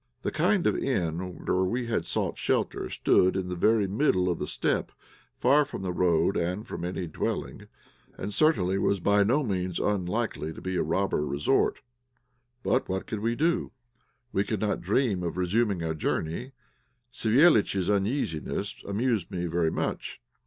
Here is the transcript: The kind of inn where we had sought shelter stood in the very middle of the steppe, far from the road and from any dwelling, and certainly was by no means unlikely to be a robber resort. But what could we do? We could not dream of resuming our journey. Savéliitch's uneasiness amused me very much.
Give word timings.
The 0.23 0.31
kind 0.31 0.65
of 0.65 0.75
inn 0.75 1.45
where 1.45 1.63
we 1.63 1.85
had 1.85 2.05
sought 2.07 2.35
shelter 2.35 2.89
stood 2.89 3.35
in 3.35 3.49
the 3.49 3.55
very 3.55 3.85
middle 3.85 4.29
of 4.31 4.39
the 4.39 4.47
steppe, 4.47 4.91
far 5.35 5.63
from 5.63 5.83
the 5.83 5.93
road 5.93 6.35
and 6.35 6.65
from 6.65 6.83
any 6.83 7.05
dwelling, 7.05 7.67
and 8.17 8.33
certainly 8.33 8.79
was 8.79 8.99
by 8.99 9.23
no 9.23 9.43
means 9.43 9.77
unlikely 9.77 10.53
to 10.53 10.59
be 10.59 10.75
a 10.75 10.81
robber 10.81 11.23
resort. 11.23 11.81
But 12.63 12.89
what 12.89 13.05
could 13.05 13.19
we 13.19 13.35
do? 13.35 13.73
We 14.33 14.43
could 14.43 14.59
not 14.59 14.81
dream 14.81 15.21
of 15.21 15.37
resuming 15.37 15.83
our 15.83 15.93
journey. 15.93 16.53
Savéliitch's 17.13 17.87
uneasiness 17.87 18.83
amused 18.87 19.29
me 19.29 19.45
very 19.45 19.69
much. 19.69 20.19